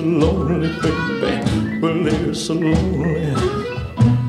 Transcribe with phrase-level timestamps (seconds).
[0.00, 1.78] so lonely, baby.
[1.80, 3.34] Well, they're so lonely.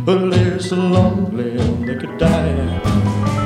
[0.05, 3.40] Well, they're so lonely they could die.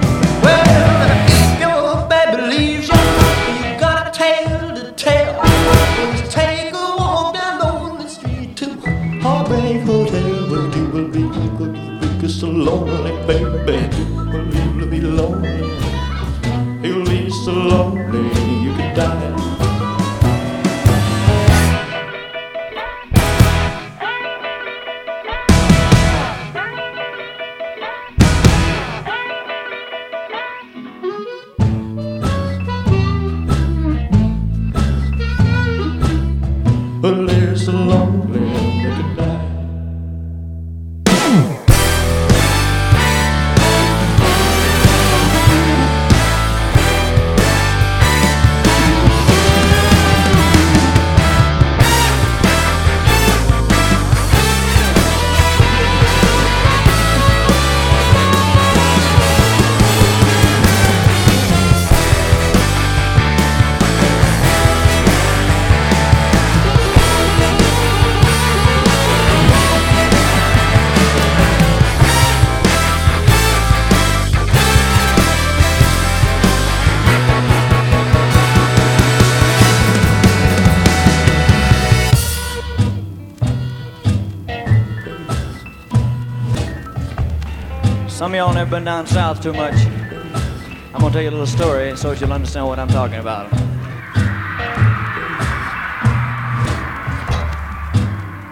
[88.15, 89.76] Some of y'all never been down south too much.
[89.76, 93.49] I'm gonna tell you a little story so that you'll understand what I'm talking about.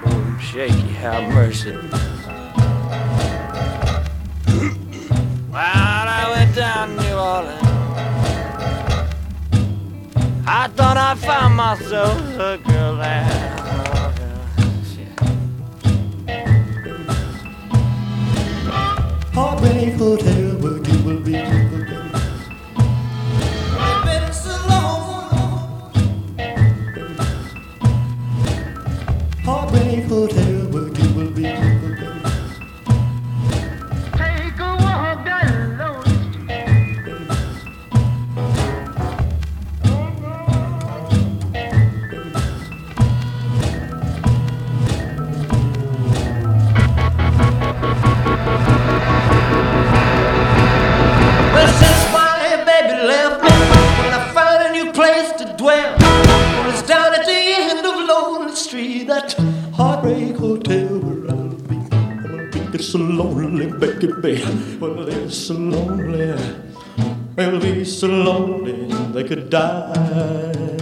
[0.05, 1.77] Oh, shaky, have mercy.
[5.49, 7.63] Well, I went down New Orleans.
[10.45, 13.62] I thought I found myself a girl there.
[19.63, 20.52] Heartbreak Hotel where
[64.23, 64.77] baby.
[64.77, 66.31] Well, they're so lonely.
[67.35, 70.77] They'll be so lonely they could die.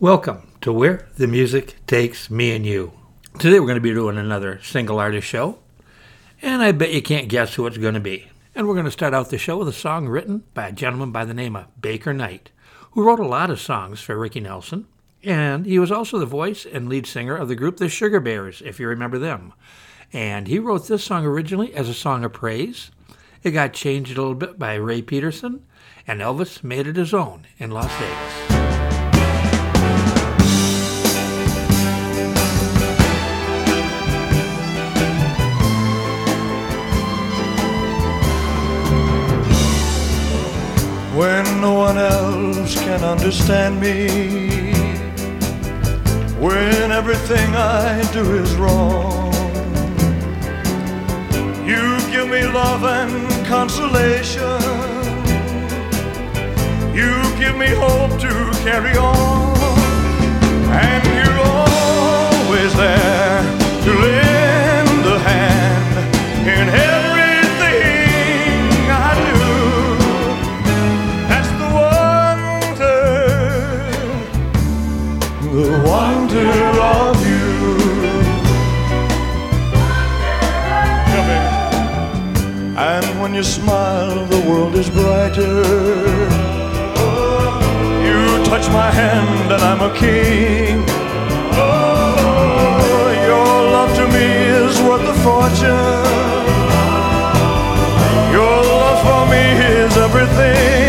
[0.00, 2.94] Welcome to Where the Music Takes Me and You.
[3.38, 5.58] Today we're going to be doing another single artist show,
[6.40, 8.30] and I bet you can't guess who it's going to be.
[8.54, 11.12] And we're going to start out the show with a song written by a gentleman
[11.12, 12.50] by the name of Baker Knight,
[12.92, 14.86] who wrote a lot of songs for Ricky Nelson,
[15.24, 18.62] and he was also the voice and lead singer of the group The Sugar Bears,
[18.64, 19.52] if you remember them.
[20.12, 22.90] And he wrote this song originally as a song of praise.
[23.42, 25.64] It got changed a little bit by Ray Peterson,
[26.06, 28.62] and Elvis made it his own in Las Vegas.
[41.14, 44.61] when no one else can understand me,
[46.42, 49.32] when everything I do is wrong.
[51.64, 54.60] You give me love and consolation.
[56.98, 58.32] You give me hope to
[58.64, 59.56] carry on.
[60.84, 63.41] And you're always there
[83.32, 85.62] when you smile, the world is brighter.
[88.06, 90.84] You touch my hand, and I'm a king.
[91.54, 94.28] Oh, your love to me
[94.60, 96.04] is worth the fortune.
[98.36, 99.44] Your love for me
[99.80, 100.81] is everything.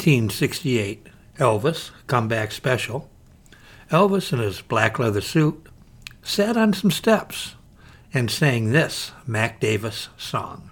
[0.00, 3.10] 1968 Elvis comeback special,
[3.90, 5.66] Elvis in his black leather suit
[6.22, 7.54] sat on some steps
[8.14, 10.69] and sang this Mac Davis song.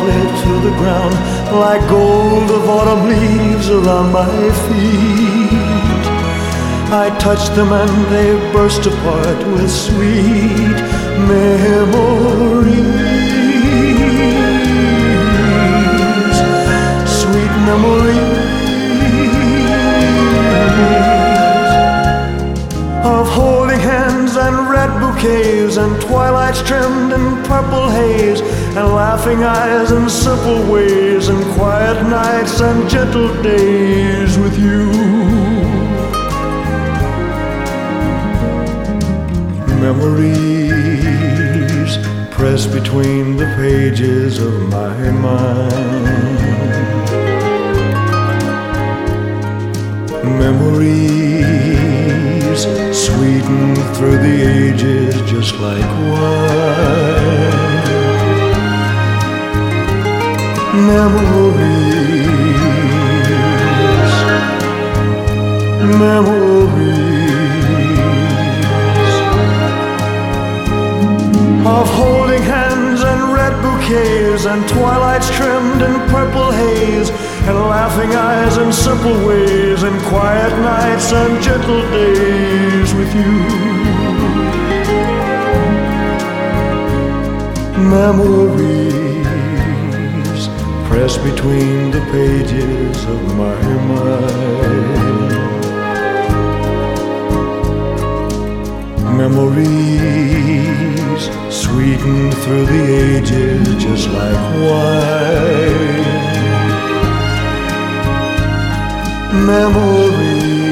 [0.00, 1.14] Softly to the ground
[1.52, 6.06] like gold of autumn leaves around my feet.
[6.92, 10.78] I touch them and they burst apart with sweet
[11.28, 12.80] memories.
[17.20, 18.38] Sweet memories
[23.04, 23.69] of hands
[24.50, 28.40] and red bouquets and twilights trimmed in purple haze
[28.76, 34.90] and laughing eyes and simple ways and quiet nights and gentle days with you.
[39.86, 40.80] Memories
[42.30, 46.40] press between the pages of my mind.
[50.44, 51.20] Memories
[53.20, 57.50] sweeten through the ages just like wine.
[60.88, 62.16] Memories,
[66.00, 66.64] memories
[71.76, 77.10] of holding hands and red bouquets and twilights trimmed in purple haze
[77.48, 83.32] and laughing eyes and simple ways and quiet nights and gentle days with you.
[87.96, 89.00] Memories
[90.88, 93.60] press between the pages of my
[93.92, 95.00] mind.
[99.16, 100.50] Memories
[101.50, 102.82] sweeten through the
[103.16, 106.00] ages just like wine.
[109.32, 110.70] Memories,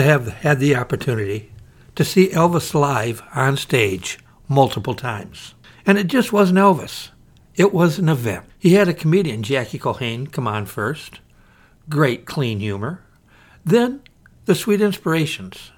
[0.01, 1.53] To have had the opportunity
[1.95, 5.55] to see Elvis live on stage multiple times.
[5.85, 7.11] And it just wasn't Elvis.
[7.55, 8.47] It was an event.
[8.59, 11.21] He had a comedian, Jackie Kahane, come on first,
[11.91, 13.05] great clean humor.
[13.63, 14.01] Then
[14.47, 15.71] the Sweet Inspirations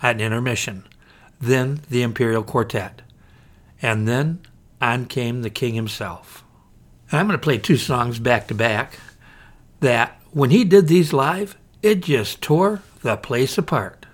[0.00, 0.88] at an intermission.
[1.38, 3.02] Then the Imperial Quartet.
[3.82, 4.40] And then
[4.80, 6.46] on came the king himself.
[7.12, 8.98] I'm going to play two songs back to back
[9.80, 14.06] that when he did these live, it just tore the place apart.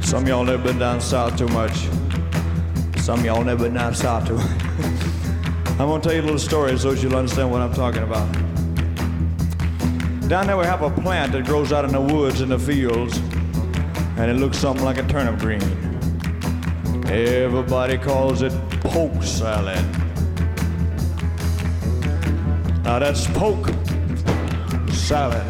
[0.00, 1.88] Some y'all never been down south too much.
[3.00, 4.71] Some y'all never been down south too.
[5.82, 8.30] I'm gonna tell you a little story so you'll understand what I'm talking about.
[10.28, 13.18] Down there we have a plant that grows out in the woods and the fields,
[14.16, 15.60] and it looks something like a turnip green.
[17.06, 19.84] Everybody calls it poke salad.
[22.84, 23.66] Now that's poke
[24.92, 25.44] salad.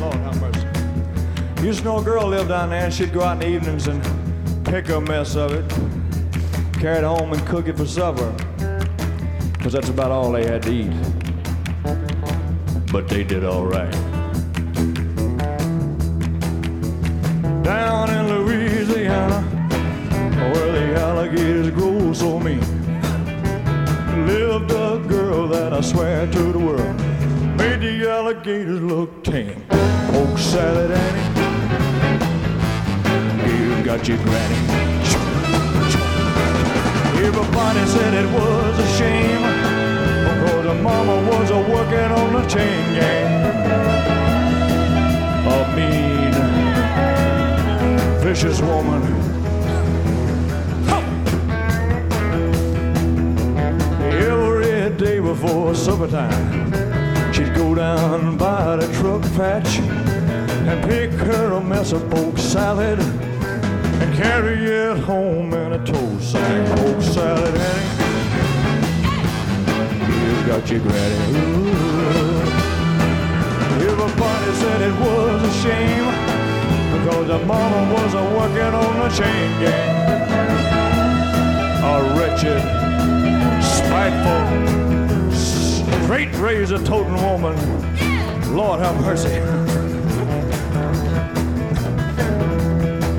[0.00, 0.66] Lord have mercy.
[1.62, 3.86] Used to know a girl lived down there, and she'd go out in the evenings
[3.86, 4.02] and
[4.64, 5.70] pick a mess of it,
[6.78, 8.30] carry it home and cook it for supper,
[9.52, 10.92] because that's about all they had to eat.
[12.92, 13.90] But they did all right.
[17.62, 19.42] Down in Louisiana,
[20.52, 22.60] where the alligators grow so mean,
[24.26, 26.96] lived a girl that I swear to the world
[27.56, 29.64] made the alligators look tame.
[29.68, 31.24] Poke salad, Annie.
[33.50, 35.05] You got your granny.
[37.68, 39.42] Everybody said it was a shame
[40.22, 43.44] because the mama was a working on the chain gang.
[45.50, 46.32] A mean,
[48.22, 49.02] vicious woman.
[54.96, 56.72] Day before supper time,
[57.30, 62.98] she'd go down by the truck patch and pick her a mess of poke salad
[64.16, 66.78] carry it home in a tow sack.
[66.78, 68.06] Poke salad, Annie.
[70.08, 71.18] You got your granny.
[71.36, 71.66] Ooh.
[73.90, 76.06] Everybody said it was a shame
[76.94, 79.96] because the mama was a working on the chain gang.
[81.84, 82.62] A wretched,
[83.62, 84.42] spiteful,
[86.06, 87.56] straight razor toting woman.
[88.54, 89.65] Lord have mercy.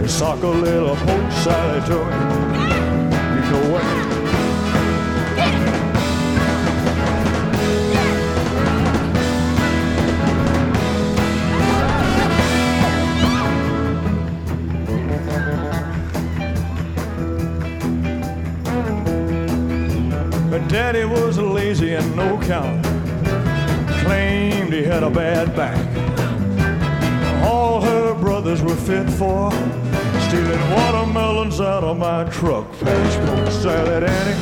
[0.07, 1.95] You sock a little poke salad to.
[3.35, 3.83] You know what?
[20.49, 22.85] But Daddy was lazy and no count.
[24.05, 25.75] Claimed he had a bad back.
[27.45, 29.51] All her brothers were fit for
[30.27, 32.69] stealing watermelons out of my truck.
[32.79, 34.37] Poke salad, Annie.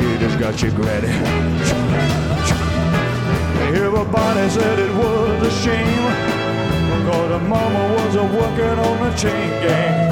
[0.00, 1.12] You just got your granny.
[3.76, 6.04] Everybody said it was a shame
[7.02, 10.08] because the mama was a working on the chain gang.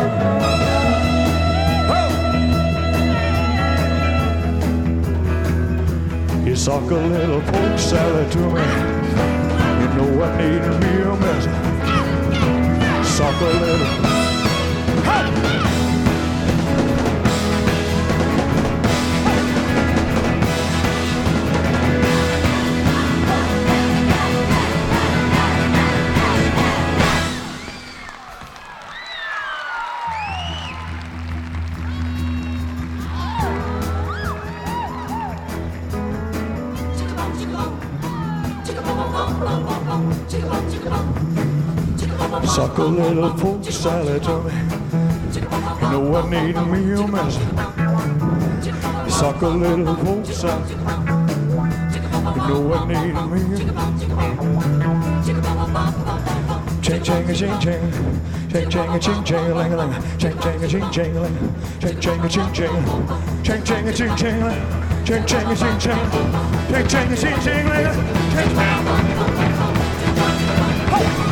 [6.47, 8.67] You sock a little poke salad to me.
[9.81, 11.76] You know I need a
[13.17, 13.87] Sock a little.
[15.07, 15.86] Sock
[42.89, 44.53] little poke salad me.
[45.83, 47.35] You know I need me a mess.
[49.13, 50.71] Sock a little poke salad.
[50.71, 53.67] You know I need me a
[56.83, 57.83] Ching ching a ching ching,
[58.49, 61.21] ching ching a ching ching a ling a ling, ching ching a ching ching a
[61.21, 61.37] ling,
[61.81, 62.71] ching ching a ching ching,
[63.43, 64.63] ching ching a ching ching a ling,
[65.05, 65.99] ching ching a ching ching,
[66.71, 67.99] ching ching a ching ching a ling,
[68.31, 68.51] ching
[70.99, 71.26] ching.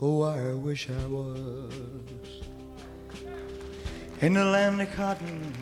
[0.00, 1.72] Oh, wish I was
[4.20, 5.52] in the land of cotton.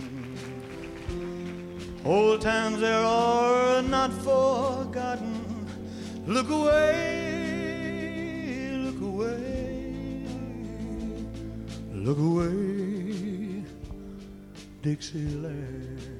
[2.05, 5.66] Old times there are not forgotten.
[6.26, 7.88] Look away,
[8.85, 9.95] look away,
[11.95, 13.64] look away,
[14.83, 16.15] Dixieland.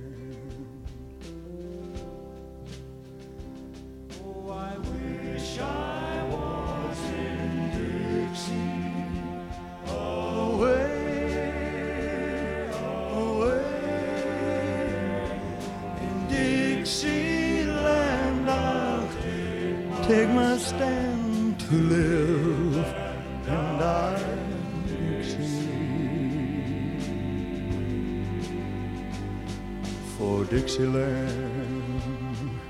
[30.77, 32.61] Dixieland,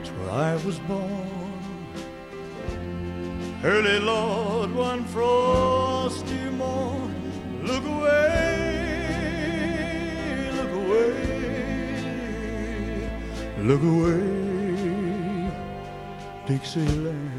[0.00, 1.28] it's where I was born.
[3.62, 7.14] Early Lord, one frosty morn.
[7.62, 8.70] Look away,
[10.56, 11.12] look away,
[13.68, 15.50] look away,
[16.46, 17.29] Dixieland.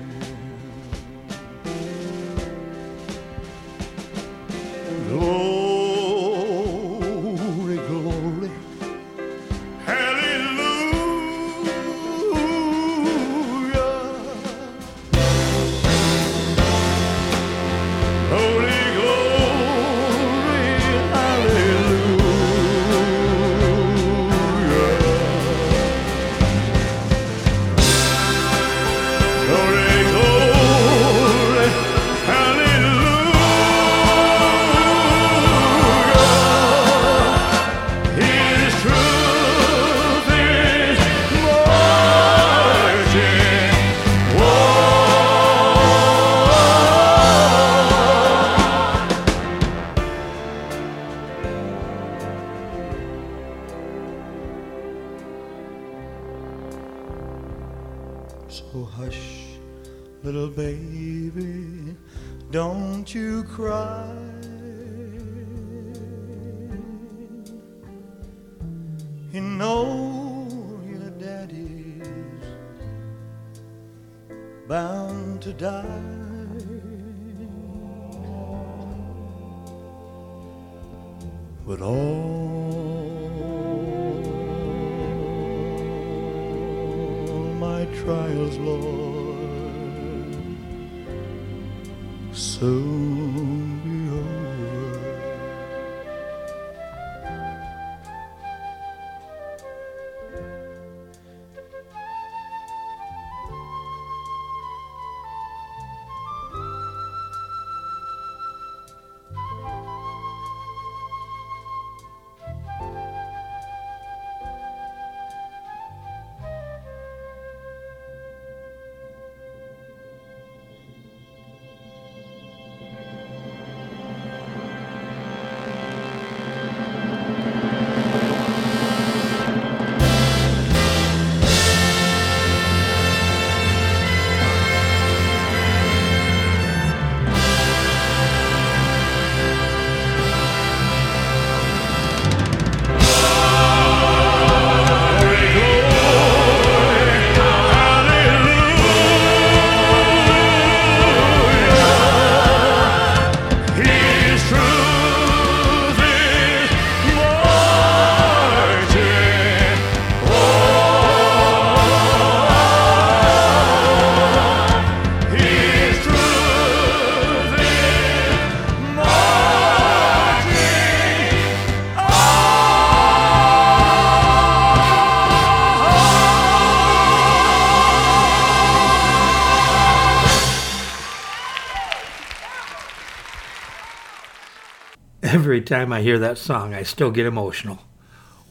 [185.52, 187.80] Every time I hear that song, I still get emotional.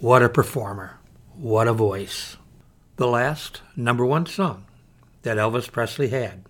[0.00, 0.98] What a performer.
[1.34, 2.36] What a voice.
[2.96, 4.66] The last number one song
[5.22, 6.44] that Elvis Presley had.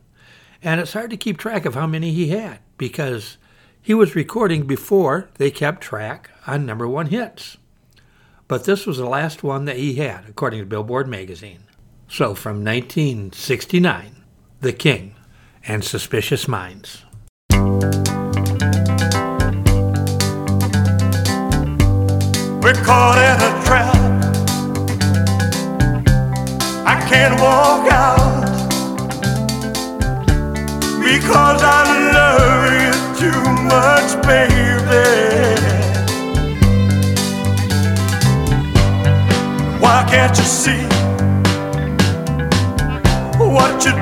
[0.60, 3.38] And it's hard to keep track of how many he had because
[3.80, 7.56] he was recording before they kept track on number one hits.
[8.48, 11.62] But this was the last one that he had, according to Billboard magazine.
[12.08, 14.24] So from 1969,
[14.62, 15.14] The King
[15.68, 17.04] and Suspicious Minds.
[22.62, 23.94] We're caught in a trap.
[26.86, 28.44] I can't walk out
[31.02, 35.08] because I love you too much, baby.
[39.80, 40.84] Why can't you see
[43.38, 43.99] what you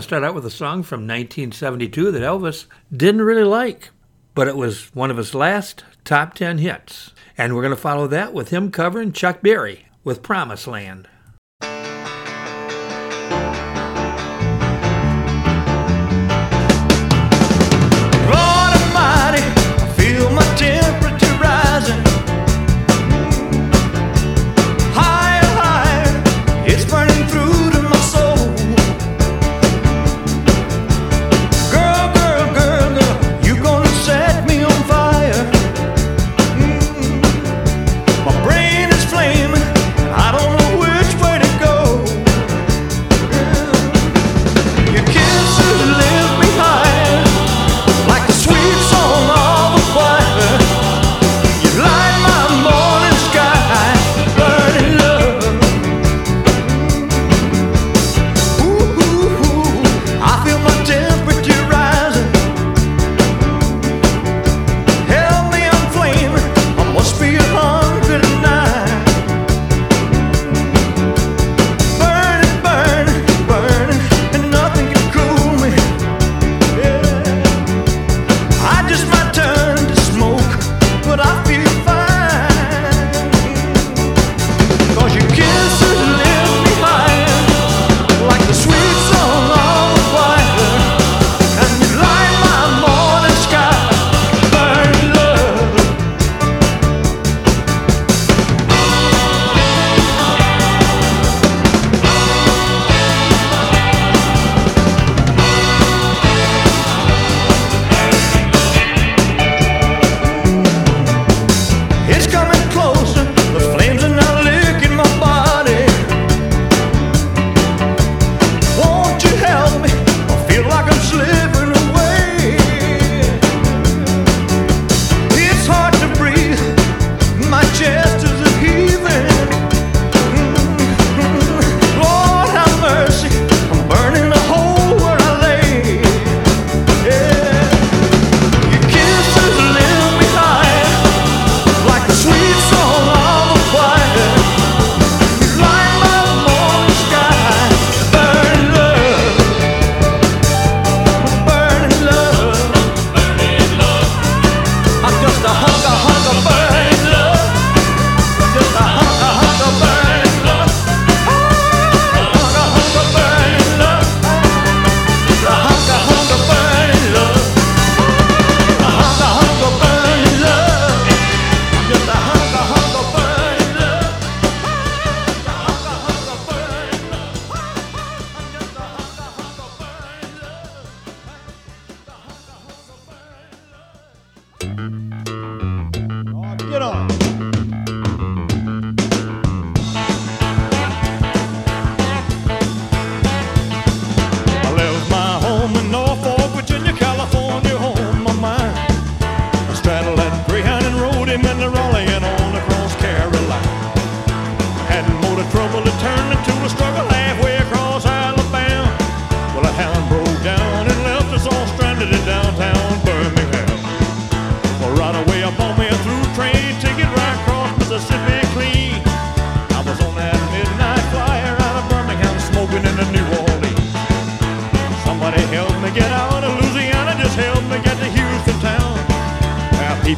[0.00, 3.90] to start out with a song from 1972 that Elvis didn't really like,
[4.34, 7.12] but it was one of his last top 10 hits.
[7.36, 11.06] And we're going to follow that with him covering Chuck Berry with Promised Land.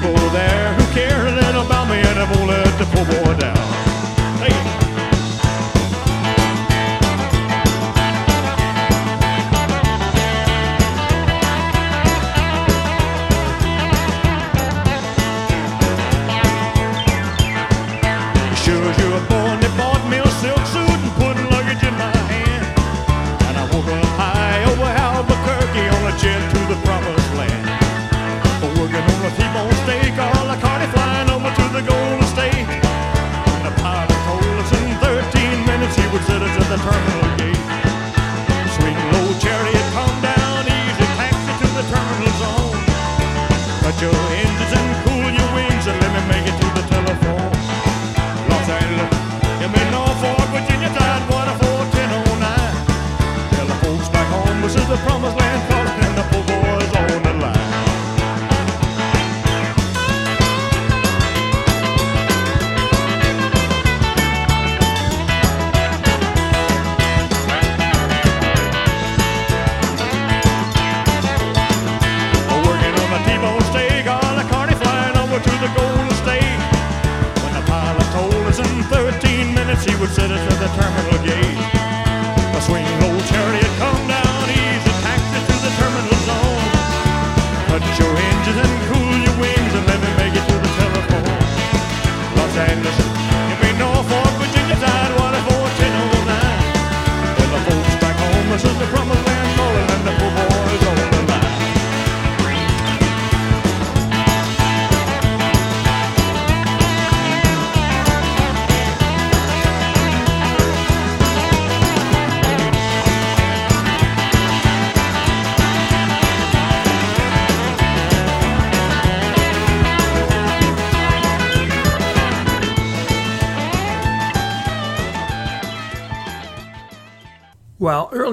[0.02, 0.41] people that
[88.44, 88.91] changes in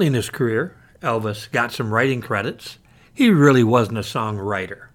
[0.00, 2.78] Early in his career, Elvis got some writing credits.
[3.12, 4.86] He really wasn't a songwriter,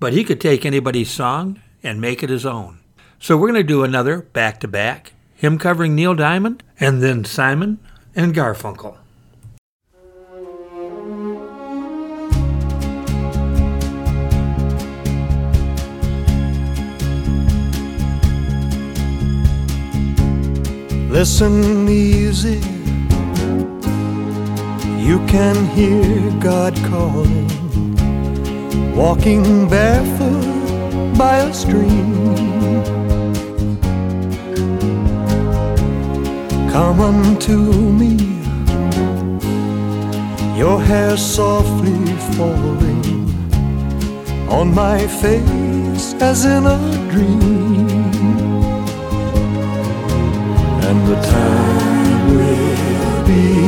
[0.00, 2.78] but he could take anybody's song and make it his own.
[3.18, 7.26] So we're going to do another back to back, him covering Neil Diamond and then
[7.26, 7.78] Simon
[8.16, 8.96] and Garfunkel.
[21.10, 22.83] Listen easy
[25.04, 27.46] you can hear God calling,
[28.96, 32.14] walking barefoot by a stream.
[36.72, 37.58] Come unto
[38.00, 38.14] me,
[40.58, 42.00] your hair softly
[42.36, 43.04] falling
[44.48, 46.78] on my face as in a
[47.12, 47.88] dream.
[50.88, 53.63] And the time will be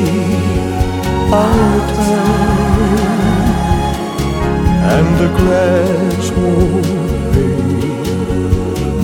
[4.94, 6.87] and the grass won't
[7.35, 7.49] be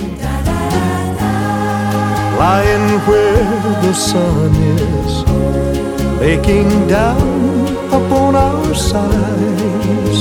[2.39, 5.13] lying where the sun is
[6.21, 10.19] baking down upon our sides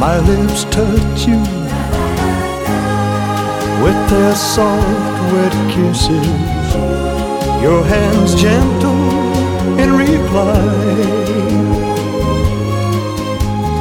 [0.00, 1.59] my lips touch you
[3.82, 6.28] with their soft, wet kisses,
[7.62, 9.04] your hands gentle
[9.82, 10.60] in reply.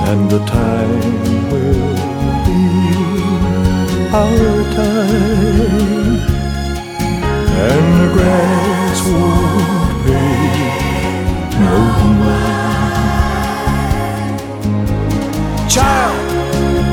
[0.09, 1.95] And the time will
[2.47, 2.65] be
[4.21, 6.17] our time,
[7.69, 10.23] and the grass won't be
[11.65, 11.77] no
[12.21, 12.59] more
[15.69, 16.17] Child,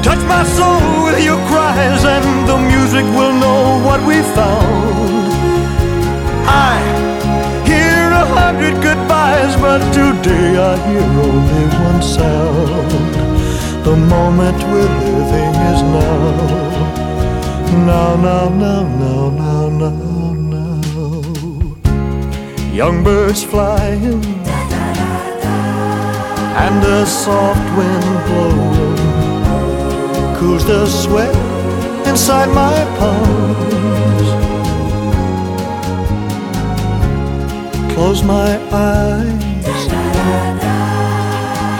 [0.04, 5.30] touch my soul with your cries, and the music will know what we found.
[6.68, 6.74] I
[7.70, 12.90] hear a hundred goodbyes, but today I hear only one sound.
[13.86, 16.24] The moment we're living is now.
[17.90, 20.80] Now, now, now, now, now, now, now.
[22.80, 24.24] Young birds flying,
[26.64, 29.05] and a soft wind blowing
[30.38, 31.34] cools the sweat
[32.06, 34.28] inside my palms.
[37.94, 39.82] Close my eyes,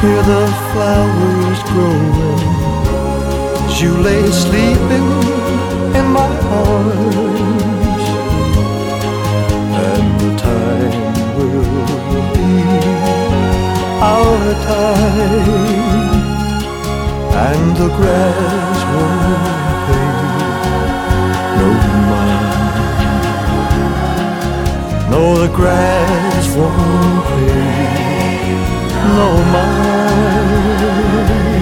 [0.01, 2.41] hear the flowers growing
[3.67, 5.09] as you lay sleeping
[5.99, 8.05] in my arms.
[9.87, 10.95] And the time
[11.37, 12.51] will be
[14.13, 16.16] our time,
[17.37, 20.11] and the grass won't pay
[21.59, 21.69] no
[22.11, 23.01] mind.
[25.11, 28.57] No, the grass won't pay
[29.19, 31.56] no mind.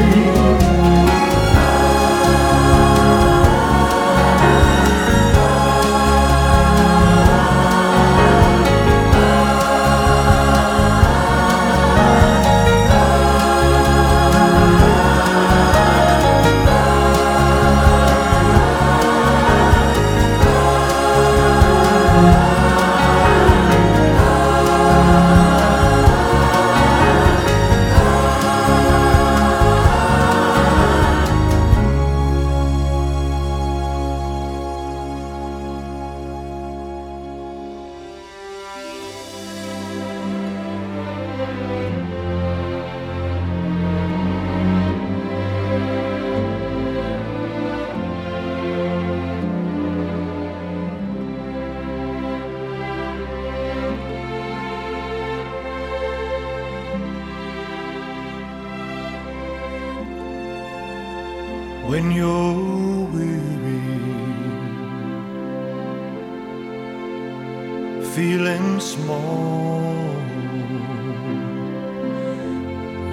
[61.87, 63.81] When you're weary,
[68.15, 69.95] feeling small,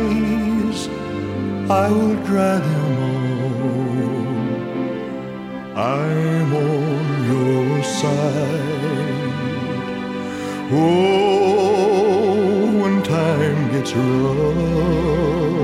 [1.69, 3.65] I will dry them all.
[5.77, 8.73] I'm on your side.
[10.71, 11.24] Oh,
[13.95, 15.55] rough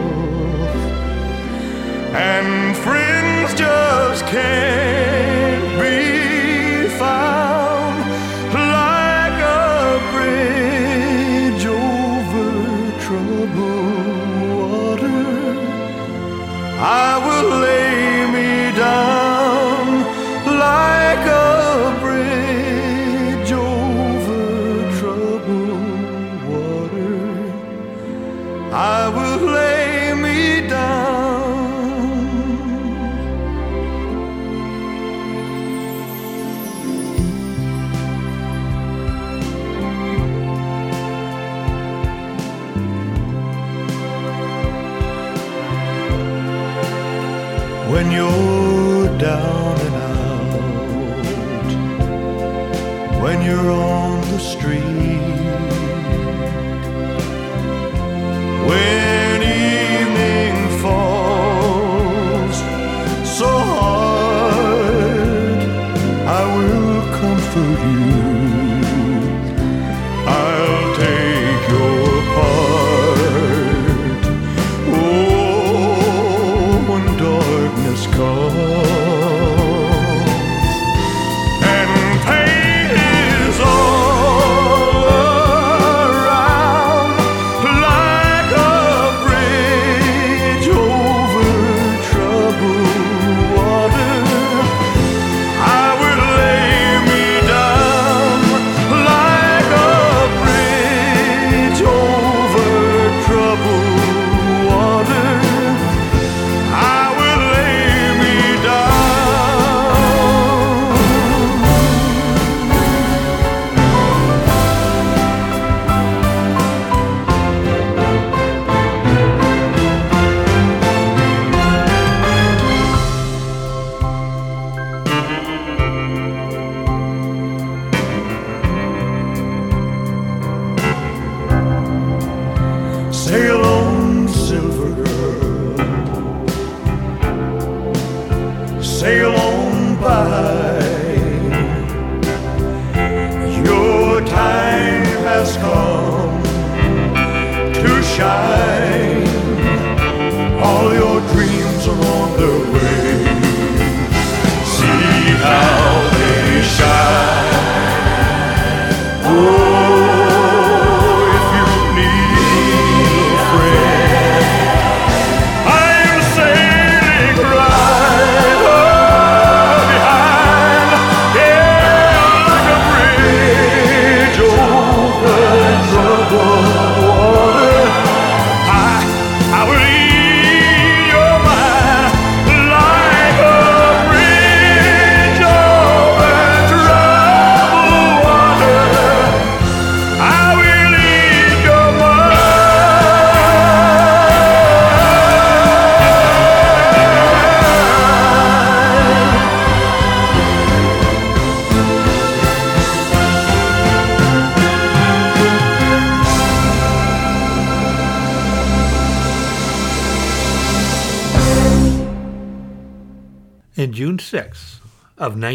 [2.15, 7.97] and friends just can't be found
[8.53, 15.21] like a bridge over troubled water.
[16.79, 17.80] I will lay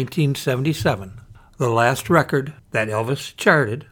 [0.07, 1.19] 1977,
[1.57, 3.87] the last record that Elvis charted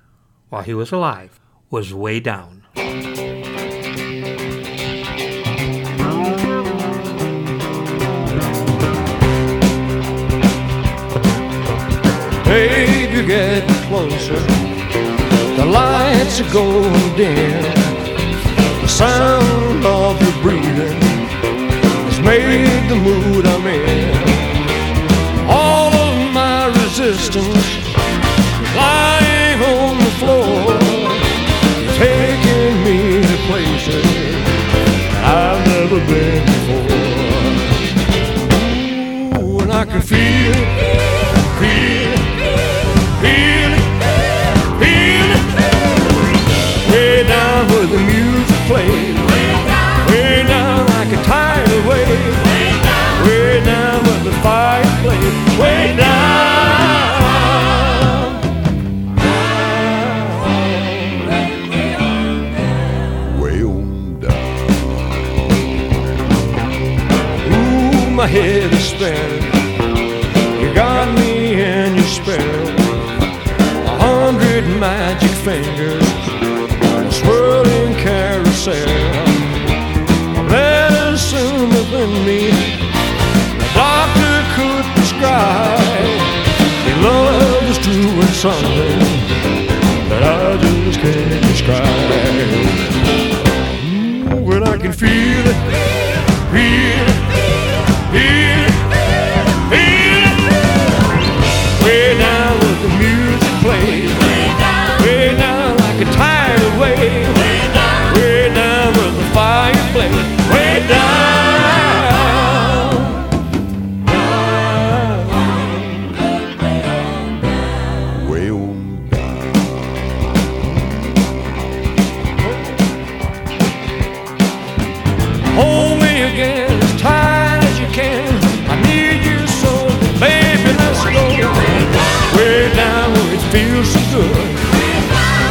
[0.47, 2.63] while he was alive was Way Down.
[12.45, 14.39] Baby, get closer.
[15.57, 17.61] The lights are going dim.
[18.81, 21.01] The sound of your breathing
[22.07, 24.04] has made the mood I'm in.
[27.05, 27.67] Resistance
[28.75, 30.79] lying on the floor.
[31.93, 34.05] Taking me to places
[35.23, 36.93] I've never been before.
[39.39, 40.55] Ooh, and I can feel
[41.59, 41.94] feel
[68.25, 69.43] my head is spinning.
[70.59, 72.67] You got me in your spell.
[73.85, 76.09] A hundred magic fingers,
[76.97, 78.89] a swirling carousel.
[80.39, 82.49] A medicine within me,
[83.59, 86.09] the doctor could prescribe.
[86.87, 88.99] Your love is doing something
[90.09, 92.09] that I just can't describe.
[94.33, 95.84] Ooh, when I can feel it,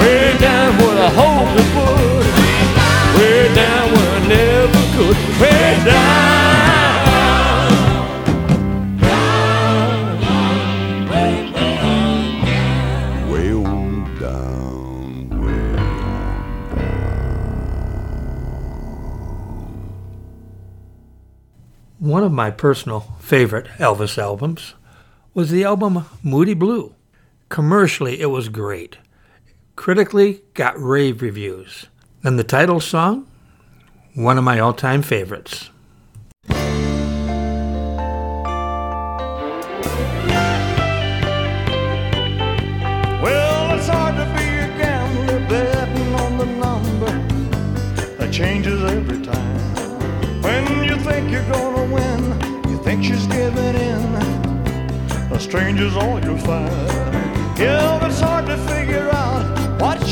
[0.05, 2.27] Way down where I hope it would.
[3.19, 5.17] Way down where I never could.
[5.41, 6.25] Way down.
[13.31, 15.29] Way on down.
[15.41, 15.65] Way
[21.99, 24.75] One of my personal favorite Elvis albums
[25.33, 26.95] was the album Moody Blue.
[27.49, 28.99] Commercially, it was great.
[29.77, 31.87] Critically, got rave reviews.
[32.22, 33.27] And the title song?
[34.14, 35.70] One of my all time favorites.
[43.20, 47.11] Well, it's hard to be a gambler betting on the number
[48.16, 50.43] that changes every time.
[50.43, 54.14] When you think you're gonna win, you think she's giving in.
[55.33, 56.70] A stranger's all you'll find.
[57.59, 59.54] Yeah, it's hard to figure out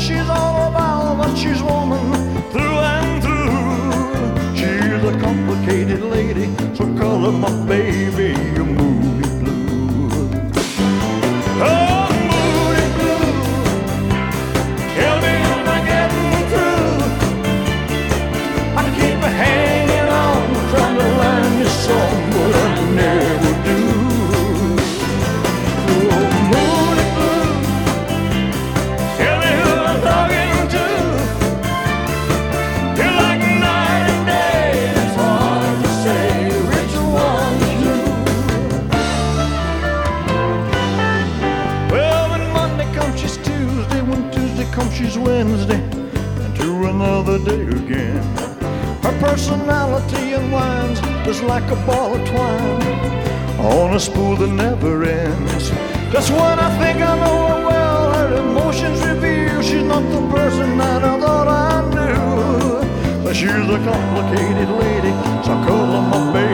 [0.03, 2.03] she's all about, but she's woman
[2.51, 4.55] through and through.
[4.59, 8.62] She's a complicated lady, so call her my baby
[49.33, 52.83] personality unwinds just like a ball of twine
[53.65, 55.71] on a spool that never ends.
[56.13, 58.13] That's when I think I know her well.
[58.13, 63.23] Her emotions reveal she's not the person that I thought I knew.
[63.23, 65.13] But she's a complicated lady,
[65.45, 66.52] so call her my baby,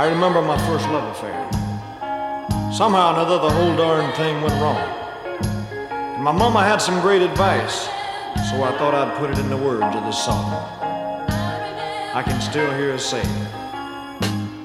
[0.00, 1.36] I remember my first love affair.
[2.72, 4.78] Somehow or another, the whole darn thing went wrong.
[6.16, 7.82] And my mama had some great advice,
[8.48, 10.54] so I thought I'd put it in the words of this song.
[12.14, 13.22] I can still hear her say,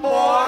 [0.02, 0.48] Boy,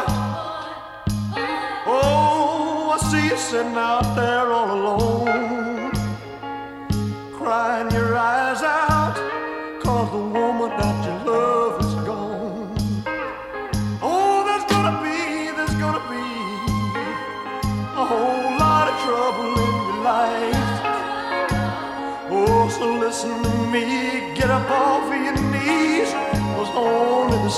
[1.85, 5.06] oh, I see you sitting out there all alone,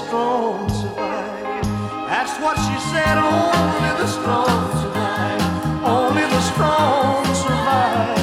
[0.10, 1.64] strong survive.
[2.10, 5.42] That's what she said, only the strong survive.
[5.86, 8.18] Only the strong survive.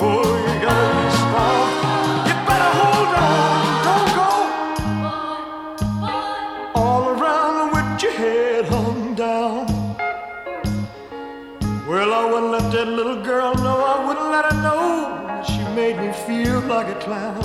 [0.00, 1.68] Oh, you gotta be strong.
[2.28, 4.32] You better hold on, don't go
[6.80, 9.66] all around with your head hung down.
[11.86, 15.96] Well, I wouldn't let that little girl know, I wouldn't let her know she made
[15.98, 17.41] me feel like a clown.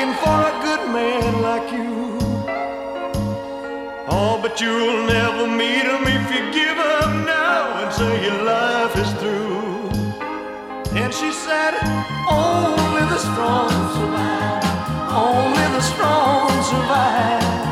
[0.00, 2.18] Looking for a good man like you.
[4.08, 8.96] Oh, but you'll never meet him if you give up now and say your life
[8.96, 9.90] is through.
[10.96, 11.74] And she said,
[12.28, 14.64] Only the strong survive.
[15.12, 17.69] Only the strong survive.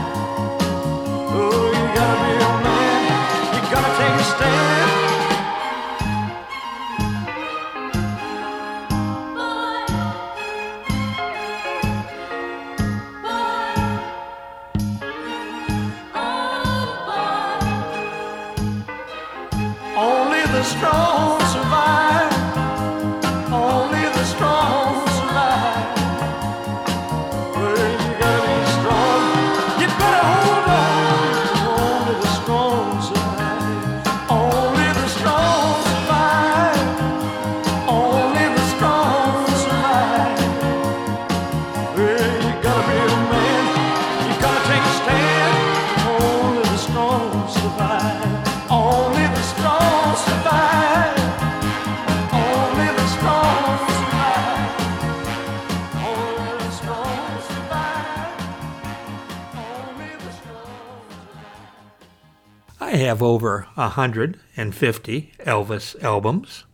[63.78, 66.64] 150 Elvis albums,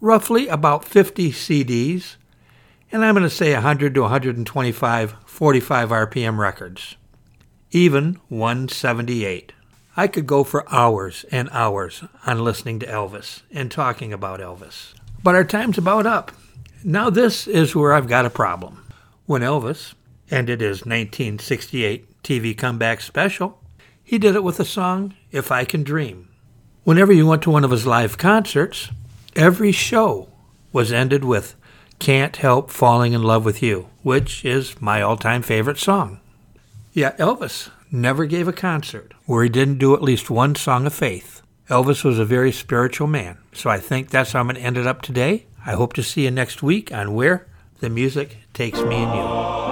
[0.00, 2.16] roughly about 50 CDs,
[2.90, 6.96] and I'm going to say 100 to 125 45 RPM records,
[7.72, 9.52] even 178.
[9.96, 14.94] I could go for hours and hours on listening to Elvis and talking about Elvis.
[15.22, 16.32] But our time's about up.
[16.84, 18.84] Now, this is where I've got a problem.
[19.26, 19.94] When Elvis
[20.30, 23.58] ended his 1968 TV comeback special,
[24.04, 26.28] he did it with the song If I Can Dream.
[26.84, 28.90] Whenever you went to one of his live concerts,
[29.34, 30.28] every show
[30.72, 31.54] was ended with
[31.98, 36.20] Can't Help Falling in Love with You, which is my all time favorite song.
[36.92, 40.92] Yeah, Elvis never gave a concert where he didn't do at least one song of
[40.92, 41.40] faith.
[41.70, 44.76] Elvis was a very spiritual man, so I think that's how I'm going to end
[44.76, 45.46] it up today.
[45.64, 47.46] I hope to see you next week on Where
[47.80, 49.63] the Music Takes Me and You.